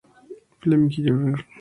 Fleming 0.61 0.89
Jr. 0.89 1.35